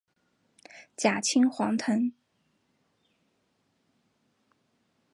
[0.97, 2.11] 假青黄藤